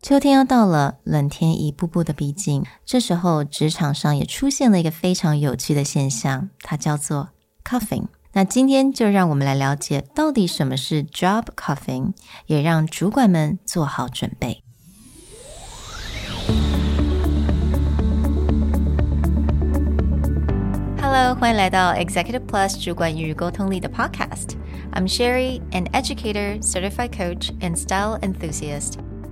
[0.00, 2.62] 秋天要到了，冷天一步步的逼近。
[2.86, 7.30] 这时候，职场上也出现了一个非常有趣的现象，它叫做
[7.64, 8.06] “coughing”。
[8.32, 12.12] 那今天就让我们来了解到底什么是 job coughing”，
[12.46, 14.62] 也让主管们做好准备。
[21.02, 24.50] Hello，欢迎来到 Executive Plus 主管与沟通力的 Podcast。
[24.92, 28.92] I'm Sherry, an educator, certified coach, and style enthusiast.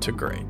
[0.00, 0.46] to great.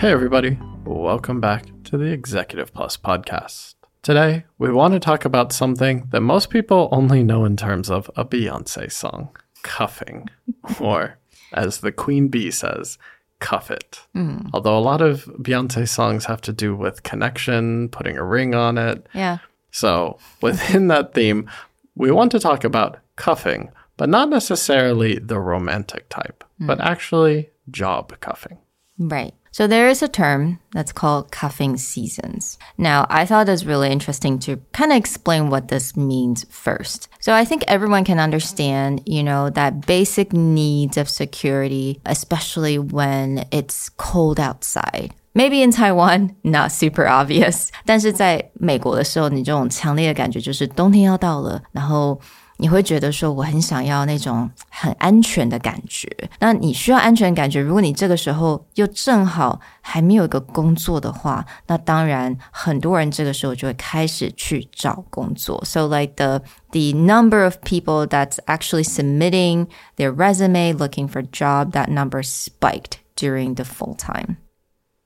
[0.00, 0.58] Hey, everybody.
[0.84, 3.74] Welcome back to the Executive Plus podcast.
[4.02, 8.10] Today, we want to talk about something that most people only know in terms of
[8.16, 10.30] a Beyonce song cuffing,
[10.80, 11.18] or
[11.52, 12.96] as the Queen Bee says,
[13.40, 14.00] cuff it.
[14.16, 14.48] Mm.
[14.54, 18.78] Although a lot of Beyonce songs have to do with connection, putting a ring on
[18.78, 19.06] it.
[19.12, 19.38] Yeah.
[19.70, 21.48] So, within that theme,
[21.94, 26.66] we want to talk about cuffing, but not necessarily the romantic type, mm.
[26.66, 28.58] but actually job cuffing.
[28.98, 29.34] Right.
[29.52, 32.56] So there is a term that's called cuffing seasons.
[32.78, 37.08] Now, I thought it was really interesting to kind of explain what this means first.
[37.18, 43.46] So I think everyone can understand, you know, that basic needs of security, especially when
[43.50, 45.14] it's cold outside.
[45.33, 47.67] Maybe in Taiwan, not super obvious.
[47.85, 52.17] 但是在美国的时候，你这种强烈的感觉就是冬天要到了，然后
[52.57, 56.07] 你会觉得说我很想要那种很安全的感觉。
[56.39, 65.61] 那你需要安全感觉，如果你这个时候又正好还没有一个工作的话，那当然很多人这个时候就会开始去找工作。
[65.65, 71.89] So like the the number of people that's actually submitting their resume looking for job, that
[71.89, 74.37] number spiked during the full time.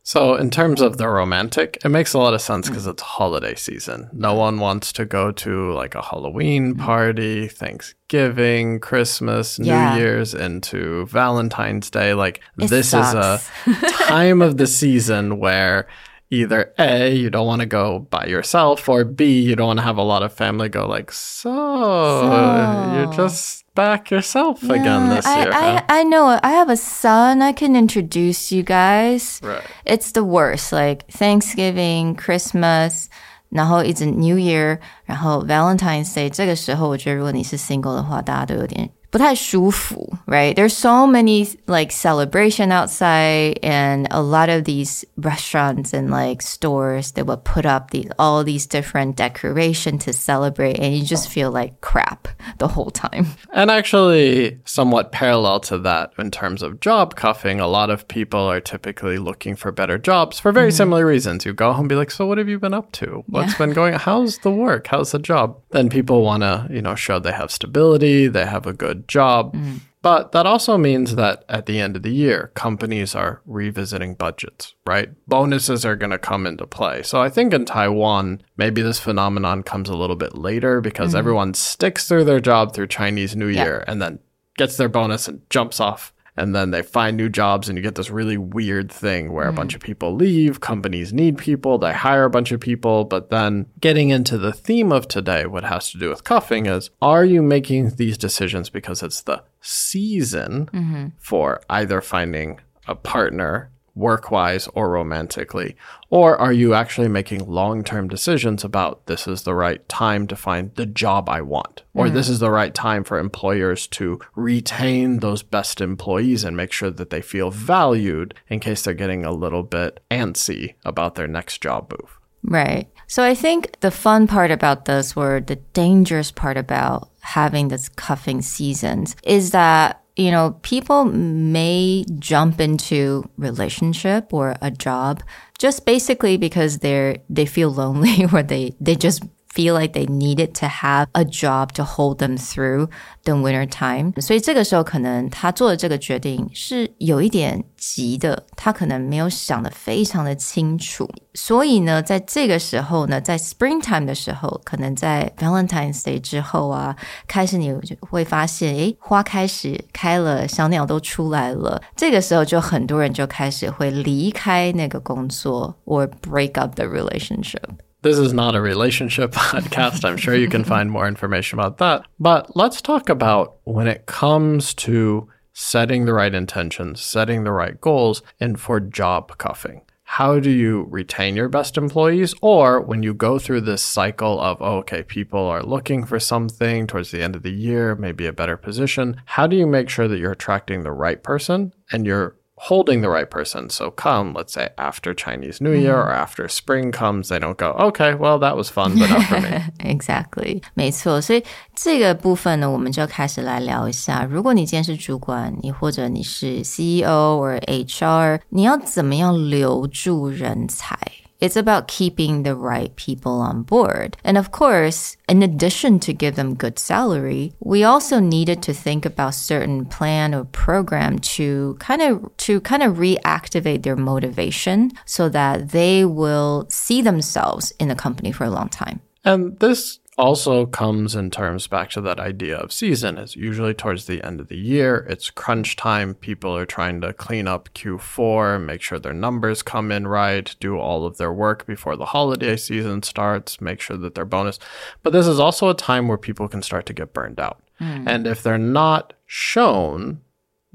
[0.06, 3.54] So, in terms of the romantic, it makes a lot of sense because it's holiday
[3.54, 4.10] season.
[4.12, 6.84] No one wants to go to like a Halloween mm-hmm.
[6.84, 9.72] party, Thanksgiving, Christmas, New.
[9.72, 12.12] Year's, into Valentine's Day.
[12.12, 13.48] Like, it this sucks.
[13.66, 15.88] is a time of the season where
[16.28, 19.84] either A, you don't want to go by yourself, or B, you don't want to
[19.84, 22.92] have a lot of family go like, so, so.
[22.94, 25.51] you're just back yourself yeah, again this I, year.
[25.51, 25.81] I, huh?
[25.90, 26.40] I know.
[26.41, 27.41] I have a son.
[27.41, 29.40] I can introduce you guys.
[29.41, 29.63] Right.
[29.85, 30.72] It's the worst.
[30.72, 33.09] Like Thanksgiving, Christmas.
[33.51, 40.56] 然后一直 New Year，然后 Valentine's Day，这个时候我觉得如果你是 single 的话，大家都有点 不太舒服, right?
[40.56, 47.13] There's so many like celebration outside and a lot of these restaurants and like stores
[47.13, 51.50] that will put up the, all these different decoration to celebrate and you just feel
[51.50, 52.28] like crap
[52.59, 53.25] the whole time.
[53.51, 58.40] And actually somewhat parallel to that in terms of job cuffing, a lot of people
[58.40, 60.78] are typically looking for better jobs for very mm-hmm.
[60.78, 61.45] similar reasons.
[61.45, 63.23] You go home and be like, so what have you been up to?
[63.28, 63.57] What's yeah.
[63.57, 64.88] been going How's the work?
[64.88, 65.59] How's the job?
[65.72, 69.54] Then people want to, you know, show they have stability, they have a good job.
[69.54, 69.81] Mm.
[70.03, 74.75] But that also means that at the end of the year, companies are revisiting budgets,
[74.87, 75.09] right?
[75.26, 77.03] Bonuses are going to come into play.
[77.03, 81.19] So I think in Taiwan, maybe this phenomenon comes a little bit later because mm.
[81.19, 83.91] everyone sticks through their job through Chinese New Year yeah.
[83.91, 84.19] and then
[84.59, 87.95] gets their bonus and jumps off and then they find new jobs and you get
[87.95, 89.50] this really weird thing where mm.
[89.50, 89.77] a bunch mm.
[89.77, 94.11] of people leave companies need people they hire a bunch of people but then getting
[94.11, 97.91] into the theme of today what has to do with cuffing is are you making
[97.97, 101.06] these decisions because it's the season mm-hmm.
[101.19, 105.77] for either finding a partner work wise or romantically?
[106.10, 110.37] Or are you actually making long term decisions about this is the right time to
[110.37, 111.82] find the job I want?
[111.94, 112.13] Or mm.
[112.13, 116.91] this is the right time for employers to retain those best employees and make sure
[116.91, 121.63] that they feel valued in case they're getting a little bit antsy about their next
[121.63, 122.18] job move?
[122.42, 122.89] Right.
[123.07, 127.89] So I think the fun part about this, or the dangerous part about having this
[127.89, 135.22] cuffing seasons, is that you know, people may jump into relationship or a job
[135.59, 139.22] just basically because they're they feel lonely or they they just
[139.53, 142.87] feel like they needed to have a job to hold them through
[143.23, 144.14] the winter time。
[144.22, 151.09] 所以这个时候可能他做的这个决定是有一点急的，他可能没有想的非常的清楚。
[151.34, 156.96] 所以呢，在这个时候呢，在 springtime 的时候，可能在 Valentine's Day 之后啊，
[157.28, 161.81] 开始你就会发现，诶，花开始开了，小鸟都出来了。
[161.96, 167.64] 这个时候就很多人就开始会离开那个工作，or break up the relationship。
[168.04, 170.04] This is not a relationship podcast.
[170.04, 172.04] I'm sure you can find more information about that.
[172.21, 177.80] But let's talk about when it comes to setting the right intentions, setting the right
[177.80, 179.80] goals, and for job cuffing.
[180.03, 182.34] How do you retain your best employees?
[182.42, 186.86] Or when you go through this cycle of, oh, okay, people are looking for something
[186.86, 190.09] towards the end of the year, maybe a better position, how do you make sure
[190.09, 193.70] that you're attracting the right person and you're holding the right person.
[193.70, 197.72] So come, let's say after Chinese New Year or after spring comes, they don't go,
[197.87, 199.64] okay, well that was fun, but not for me.
[199.79, 201.22] exactly， 没错。
[201.22, 201.41] 所以
[201.73, 204.26] 这个部分呢，我们就开始来聊一下。
[204.29, 210.97] 如果你今天是主管，你或者你是 CEO 或 HR，你要怎么样留住人才
[211.44, 214.16] ？it's about keeping the right people on board.
[214.24, 219.04] And of course, in addition to give them good salary, we also needed to think
[219.04, 225.28] about certain plan or program to kind of to kind of reactivate their motivation so
[225.28, 229.00] that they will see themselves in the company for a long time.
[229.24, 233.19] And this also comes in terms back to that idea of season.
[233.19, 235.07] It's usually towards the end of the year.
[235.09, 236.15] It's crunch time.
[236.15, 240.78] People are trying to clean up Q4, make sure their numbers come in right, do
[240.78, 244.59] all of their work before the holiday season starts, make sure that their bonus.
[245.03, 247.61] But this is also a time where people can start to get burned out.
[247.81, 248.05] Mm.
[248.07, 250.21] And if they're not shown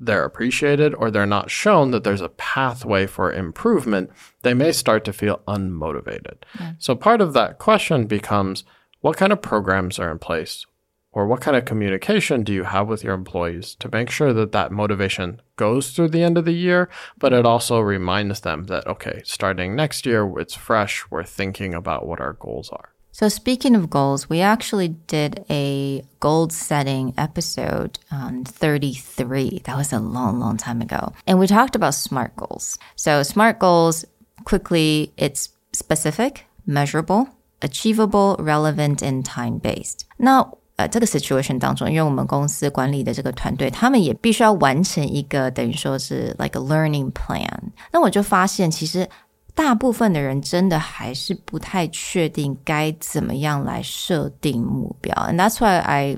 [0.02, 4.10] they're appreciated or they're not shown that there's a pathway for improvement,
[4.44, 6.38] they may start to feel unmotivated.
[6.58, 6.76] Mm.
[6.80, 8.64] So part of that question becomes
[9.02, 10.66] what kind of programs are in place
[11.12, 14.52] or what kind of communication do you have with your employees to make sure that
[14.52, 18.86] that motivation goes through the end of the year, but it also reminds them that,
[18.86, 22.94] okay, starting next year, it's fresh, we're thinking about what our goals are.
[23.12, 29.64] So, speaking of goals, we actually did a goal setting episode on 33.
[29.66, 31.12] That was a long, long time ago.
[31.28, 32.78] And we talked about SMART goals.
[32.96, 34.06] So, SMART goals,
[34.46, 37.28] quickly, it's specific, measurable,
[37.61, 40.01] achievable, relevant, and time based.
[40.17, 40.47] 那
[40.77, 47.49] 呃，这个 situation 当中，因为我们公司管理的这个团队，他们也必须要完成一个等于说是 like a learning plan。
[47.93, 49.09] 那我就发现，其实
[49.55, 55.15] 大部分的人真的还是不太确定该怎么样来设定目标。
[55.15, 56.17] And that's why I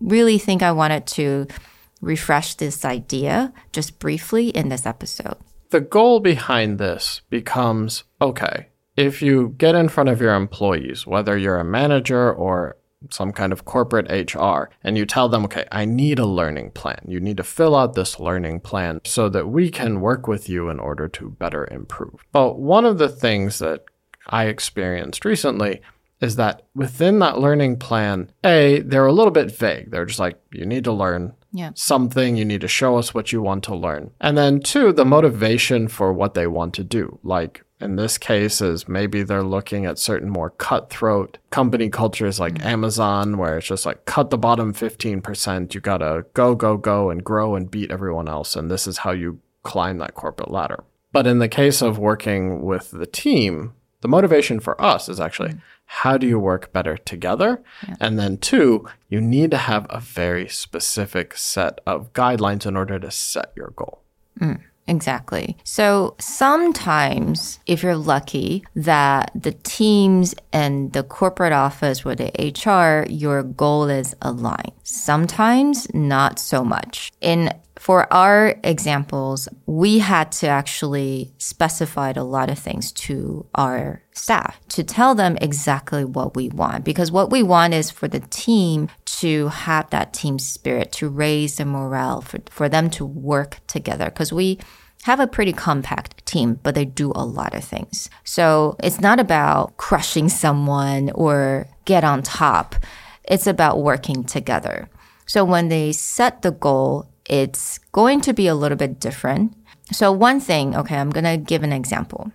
[0.00, 1.52] really think I wanted to
[2.00, 5.36] refresh this idea just briefly in this episode.
[5.68, 11.37] The goal behind this becomes okay if you get in front of your employees, whether
[11.37, 12.77] you're a manager or
[13.09, 17.03] some kind of corporate HR, and you tell them, okay, I need a learning plan.
[17.07, 20.69] You need to fill out this learning plan so that we can work with you
[20.69, 22.23] in order to better improve.
[22.31, 23.83] But one of the things that
[24.27, 25.81] I experienced recently
[26.21, 29.91] is that within that learning plan, A, they're a little bit vague.
[29.91, 31.71] They're just like, you need to learn yeah.
[31.75, 34.11] something, you need to show us what you want to learn.
[34.21, 37.19] And then two, the motivation for what they want to do.
[37.23, 42.55] Like in this case is maybe they're looking at certain more cutthroat company cultures like
[42.55, 42.67] mm-hmm.
[42.67, 45.73] Amazon, where it's just like cut the bottom 15%.
[45.73, 48.55] You got to go, go, go and grow and beat everyone else.
[48.55, 50.83] And this is how you climb that corporate ladder.
[51.11, 55.49] But in the case of working with the team, the motivation for us is actually
[55.49, 55.59] mm-hmm.
[55.85, 57.63] how do you work better together?
[57.87, 57.95] Yeah.
[57.99, 62.99] And then, two, you need to have a very specific set of guidelines in order
[62.99, 64.01] to set your goal.
[64.39, 64.61] Mm.
[64.87, 65.57] Exactly.
[65.63, 73.09] So sometimes, if you're lucky that the teams and the corporate office or the HR,
[73.09, 74.73] your goal is aligned.
[74.83, 77.11] Sometimes not so much.
[77.21, 84.01] In for our examples, we had to actually specify a lot of things to our
[84.13, 86.85] staff to tell them exactly what we want.
[86.85, 88.87] Because what we want is for the team
[89.19, 94.05] to have that team spirit, to raise the morale, for, for them to work together.
[94.05, 94.59] Because we
[95.03, 98.09] have a pretty compact team, but they do a lot of things.
[98.23, 102.77] So it's not about crushing someone or get on top.
[103.25, 104.87] It's about working together.
[105.25, 109.51] So when they set the goal, it's going to be a little bit different.
[109.91, 112.31] So one thing, okay, I'm gonna give an example.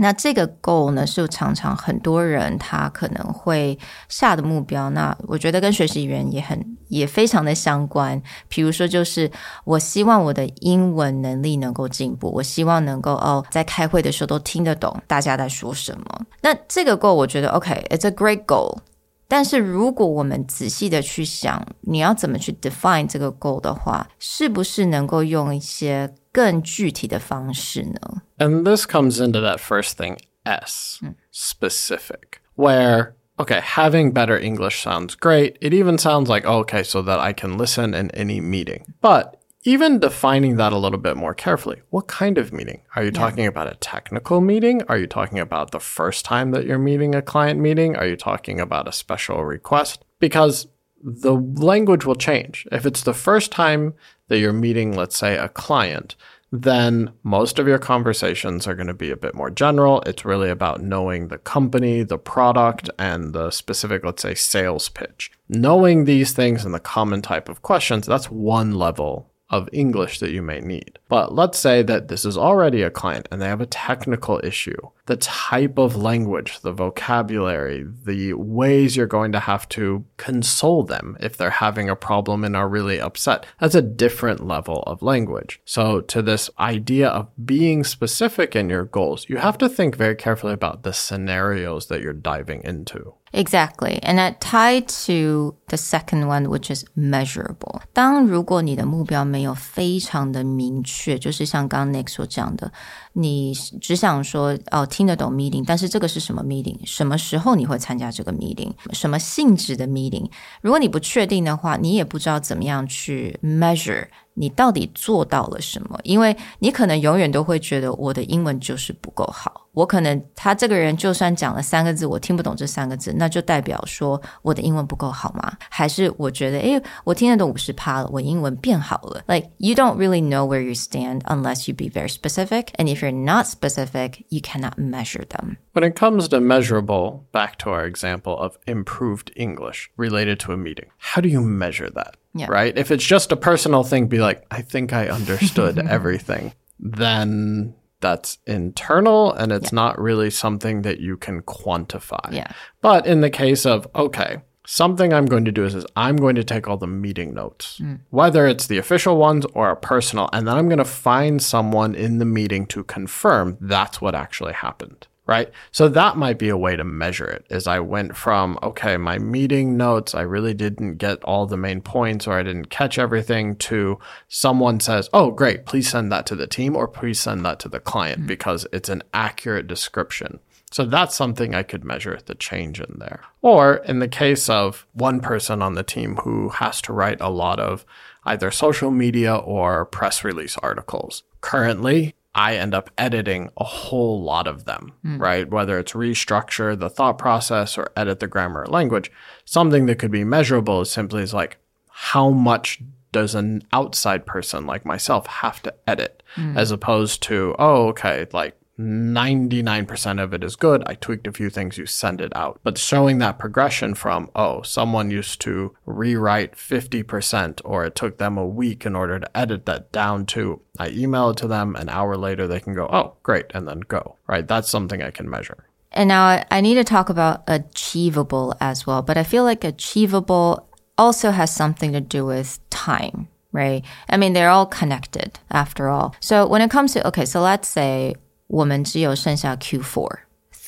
[0.00, 3.76] 那这个 goal 呢，是常常很多人他可能会
[4.08, 4.90] 下的目标。
[4.90, 8.22] 那我觉得跟学习语言也很也非常的相关。
[8.48, 9.28] 比如说，就是
[9.64, 16.26] 我希望我的英文能力能够进步，我希望能够哦，在开会的时候都听得懂大家在说什么。
[16.42, 18.78] 那这个 goal 我觉得 OK，it's a great goal。
[19.27, 28.21] 但是如果我们仔细的去想，你要怎么去 define 这个 goal 的话，是不是能够用一些更具体的方式呢？
[28.37, 30.99] And this comes into that first thing, S,
[31.31, 35.55] specific, where okay, having better English sounds great.
[35.61, 38.83] It even sounds like, okay, so that I can listen in any meeting.
[39.01, 39.36] But
[39.68, 41.82] even defining that a little bit more carefully.
[41.90, 42.80] What kind of meeting?
[42.96, 43.20] Are you yeah.
[43.20, 44.80] talking about a technical meeting?
[44.88, 47.94] Are you talking about the first time that you're meeting a client meeting?
[47.94, 50.06] Are you talking about a special request?
[50.20, 50.68] Because
[51.02, 52.66] the language will change.
[52.72, 53.92] If it's the first time
[54.28, 56.16] that you're meeting, let's say, a client,
[56.50, 60.00] then most of your conversations are going to be a bit more general.
[60.06, 65.30] It's really about knowing the company, the product, and the specific, let's say, sales pitch.
[65.46, 70.30] Knowing these things and the common type of questions, that's one level of English that
[70.30, 70.97] you may need.
[71.09, 74.77] But let's say that this is already a client and they have a technical issue.
[75.05, 81.17] The type of language, the vocabulary, the ways you're going to have to console them
[81.19, 85.59] if they're having a problem and are really upset, that's a different level of language.
[85.65, 90.15] So, to this idea of being specific in your goals, you have to think very
[90.15, 93.13] carefully about the scenarios that you're diving into.
[93.33, 93.99] Exactly.
[94.03, 97.81] And that tied to the second one, which is measurable.
[97.91, 102.72] 当如果你的目标没有非常的明确， 就是像刚刚 Nick 所讲的，
[103.12, 106.76] 你只想说哦听得懂 meeting，但是这个是什么 meeting？
[106.84, 108.72] 什么时候你会参加这个 meeting？
[108.92, 110.28] 什么性质的 meeting？
[110.60, 115.98] 如果你不确定的话，你也不知道怎么样去 measure 你到底做到了什么？
[116.02, 119.67] 因为你可能永远都会觉得我的英文就是不够好。
[119.77, 125.57] 我可能他这个人就算讲了三个字，我听不懂这三个字，那就代表说我的英文不够好吗？
[125.69, 129.23] 还是我觉得，诶，我听得懂五十趴了，我英文变好了？
[129.27, 133.11] Like you don't really know where you stand unless you be very specific, and if you're
[133.11, 135.57] not specific, you cannot measure them.
[135.73, 140.57] When it comes to measurable, back to our example of improved English related to a
[140.57, 142.15] meeting, how do you measure that?
[142.35, 142.47] Yeah.
[142.47, 142.77] Right?
[142.77, 148.38] If it's just a personal thing, be like, I think I understood everything, then that's
[148.46, 149.76] internal and it's yeah.
[149.76, 152.32] not really something that you can quantify.
[152.32, 152.52] Yeah.
[152.80, 156.34] But in the case of, okay, something I'm going to do is, is I'm going
[156.36, 158.00] to take all the meeting notes, mm.
[158.10, 161.94] whether it's the official ones or a personal, and then I'm going to find someone
[161.94, 165.52] in the meeting to confirm that's what actually happened right?
[165.70, 169.18] So that might be a way to measure it is I went from, okay, my
[169.18, 173.54] meeting notes, I really didn't get all the main points or I didn't catch everything
[173.56, 177.60] to someone says, oh, great, please send that to the team or please send that
[177.60, 178.28] to the client mm-hmm.
[178.28, 180.40] because it's an accurate description.
[180.70, 183.20] So that's something I could measure the change in there.
[183.42, 187.30] Or in the case of one person on the team who has to write a
[187.30, 187.84] lot of
[188.24, 191.22] either social media or press release articles.
[191.40, 195.20] Currently, I end up editing a whole lot of them, mm.
[195.20, 195.50] right?
[195.50, 199.10] Whether it's restructure the thought process or edit the grammar or language,
[199.44, 201.56] something that could be measurable is simply is like
[201.90, 202.80] how much
[203.10, 206.56] does an outside person like myself have to edit mm.
[206.56, 210.82] as opposed to, oh, okay, like 99% of it is good.
[210.86, 212.60] I tweaked a few things, you send it out.
[212.62, 218.38] But showing that progression from, oh, someone used to rewrite 50%, or it took them
[218.38, 221.88] a week in order to edit that down to, I email it to them, an
[221.88, 224.46] hour later they can go, oh, great, and then go, right?
[224.46, 225.64] That's something I can measure.
[225.90, 230.68] And now I need to talk about achievable as well, but I feel like achievable
[230.96, 233.82] also has something to do with time right?
[234.10, 236.14] I mean, they're all connected after all.
[236.20, 238.14] So when it comes to, okay, so let's say
[238.48, 240.18] 我们只有剩下 Q4。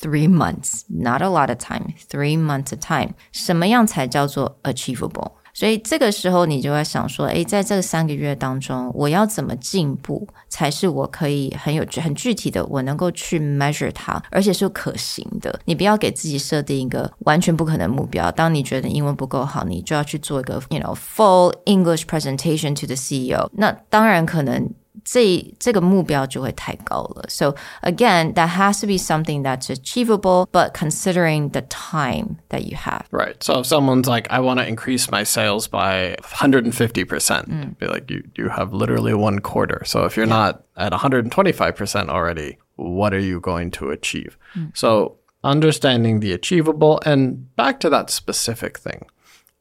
[0.01, 1.93] Three months, not a lot of time.
[2.09, 3.13] Three months of time.
[3.31, 5.33] 什么样才叫做 achievable？
[5.53, 15.59] 所以这个时候你就会想说，诶，在这三个月当中，我要怎么进步，才是我可以很有很具体的，我能够去 measure 它，而且是可行的。
[15.65, 18.31] 你不要给自己设定一个完全不可能目标。
[18.31, 23.49] 当你觉得英文不够好，你就要去做一个，you know, full English presentation to the CEO。
[23.53, 24.73] 那当然可能。
[25.04, 27.24] 这这个目标就会太高了。
[27.28, 33.04] So again, that has to be something that's achievable, but considering the time that you have.
[33.10, 33.42] Right.
[33.42, 37.78] So if someone's like, I want to increase my sales by 150%, mm.
[37.78, 39.82] be like, you, you have literally one quarter.
[39.84, 40.34] So if you're yeah.
[40.34, 44.36] not at 125% already, what are you going to achieve?
[44.54, 44.76] Mm.
[44.76, 49.06] So understanding the achievable and back to that specific thing.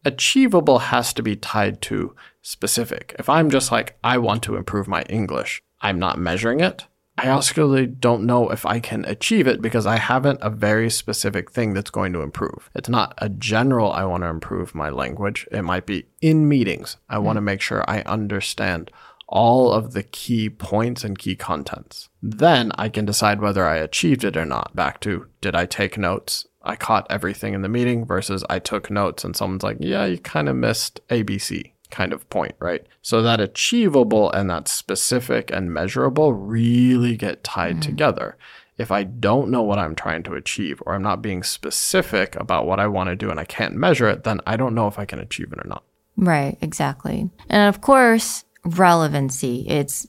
[0.05, 3.15] Achievable has to be tied to specific.
[3.19, 6.87] If I'm just like, I want to improve my English, I'm not measuring it.
[7.19, 11.51] I also don't know if I can achieve it because I haven't a very specific
[11.51, 12.71] thing that's going to improve.
[12.75, 15.47] It's not a general, I want to improve my language.
[15.53, 16.97] It might be in meetings.
[17.11, 17.47] I want to hmm.
[17.47, 18.91] make sure I understand
[19.29, 22.09] all of the key points and key contents.
[22.23, 24.75] Then I can decide whether I achieved it or not.
[24.75, 26.47] Back to did I take notes?
[26.63, 30.19] I caught everything in the meeting versus I took notes and someone's like, yeah, you
[30.19, 32.87] kind of missed ABC kind of point, right?
[33.03, 37.83] So that achievable and that specific and measurable really get tied mm.
[37.83, 38.37] together.
[38.79, 42.67] If I don't know what I'm trying to achieve or I'm not being specific about
[42.67, 44.99] what I want to do and I can't measure it, then I don't know if
[44.99, 45.83] I can achieve it or not.
[46.17, 47.31] Right, exactly.
[47.49, 49.67] And of course, relevancy.
[49.69, 50.07] It's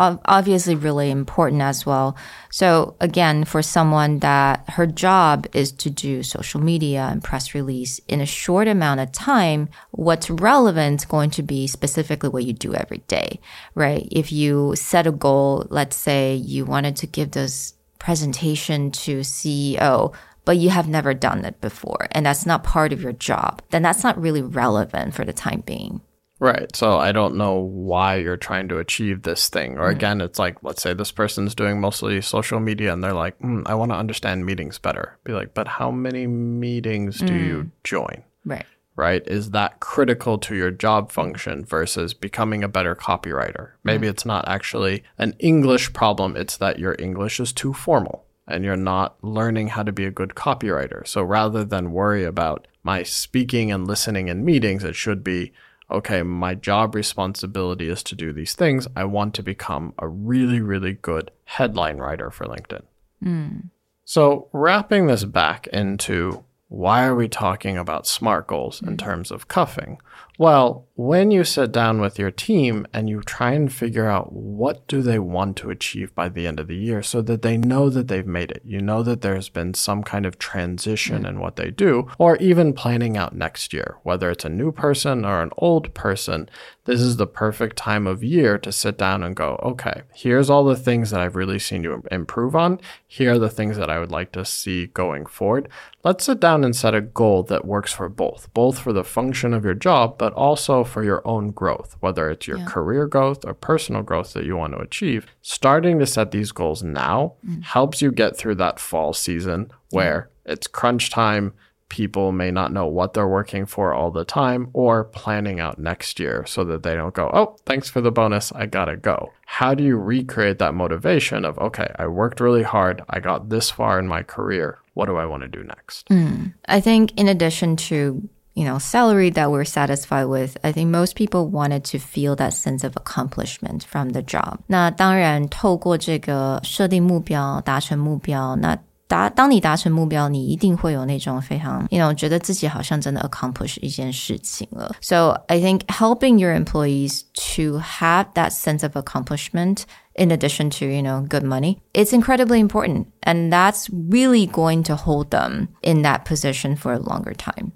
[0.00, 2.16] obviously really important as well.
[2.50, 8.00] So again, for someone that her job is to do social media and press release
[8.08, 12.52] in a short amount of time, what's relevant is going to be specifically what you
[12.52, 13.40] do every day,
[13.74, 14.08] right?
[14.10, 20.14] If you set a goal, let's say you wanted to give this presentation to CEO,
[20.46, 23.82] but you have never done it before and that's not part of your job, then
[23.82, 26.00] that's not really relevant for the time being.
[26.40, 26.74] Right.
[26.74, 29.76] So I don't know why you're trying to achieve this thing.
[29.78, 33.38] Or again, it's like, let's say this person's doing mostly social media and they're like,
[33.40, 35.18] mm, I want to understand meetings better.
[35.24, 37.46] Be like, but how many meetings do mm.
[37.46, 38.24] you join?
[38.46, 38.64] Right.
[38.96, 39.22] Right.
[39.26, 43.72] Is that critical to your job function versus becoming a better copywriter?
[43.84, 44.10] Maybe mm.
[44.10, 48.76] it's not actually an English problem, it's that your English is too formal and you're
[48.76, 51.06] not learning how to be a good copywriter.
[51.06, 55.52] So rather than worry about my speaking and listening in meetings, it should be,
[55.90, 58.86] okay, my job responsibility is to do these things.
[58.96, 62.82] I want to become a really, really good headline writer for LinkedIn.
[63.24, 63.70] Mm.
[64.04, 68.98] So, wrapping this back into why are we talking about SMART goals in mm.
[68.98, 69.98] terms of cuffing?
[70.40, 74.86] Well, when you sit down with your team and you try and figure out what
[74.86, 77.88] do they want to achieve by the end of the year so that they know
[77.88, 78.60] that they've made it.
[78.66, 81.26] You know that there's been some kind of transition hmm.
[81.26, 85.24] in what they do or even planning out next year, whether it's a new person
[85.24, 86.50] or an old person.
[86.84, 90.64] This is the perfect time of year to sit down and go, okay, here's all
[90.64, 92.78] the things that I've really seen you improve on.
[93.06, 95.68] Here are the things that I would like to see going forward.
[96.02, 99.54] Let's sit down and set a goal that works for both, both for the function
[99.54, 102.66] of your job, but also for your own growth, whether it's your yeah.
[102.66, 105.26] career growth or personal growth that you want to achieve.
[105.42, 107.62] Starting to set these goals now mm.
[107.62, 111.52] helps you get through that fall season where it's crunch time.
[111.88, 116.20] People may not know what they're working for all the time or planning out next
[116.20, 118.52] year so that they don't go, oh, thanks for the bonus.
[118.52, 119.32] I got to go.
[119.46, 123.02] How do you recreate that motivation of, okay, I worked really hard.
[123.10, 126.08] I got this far in my career what do I want to do next?
[126.08, 126.52] Mm.
[126.66, 131.15] I think in addition to you know salary that we're satisfied with, I think most
[131.15, 134.59] people wanted to feel that sense of accomplishment from the job.
[134.67, 144.95] 那当然，透过这个设定目标、达成目标，那达当你达成目标，你一定会有那种非常，you know，觉得自己好像真的 accomplish 一件事情了。
[144.99, 147.21] So I think helping your employees
[147.55, 149.83] to have that sense of accomplishment
[150.15, 153.05] in addition to, you know, good money, it's incredibly important.
[153.21, 157.73] And that's really going to hold them in that position for a longer time.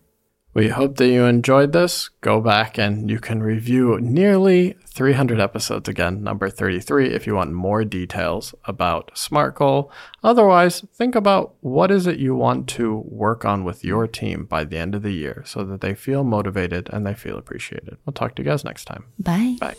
[0.54, 2.10] We hope that you enjoyed this.
[2.20, 7.52] Go back and you can review nearly 300 episodes again, number 33, if you want
[7.52, 9.90] more details about SMART Goal.
[10.22, 14.62] Otherwise, think about what is it you want to work on with your team by
[14.62, 17.96] the end of the year so that they feel motivated and they feel appreciated.
[18.06, 19.06] We'll talk to you guys next time.
[19.18, 19.56] Bye.
[19.58, 19.74] Bye.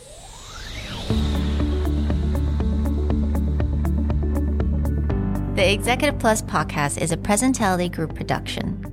[5.54, 8.92] The Executive Plus podcast is a Presentality Group production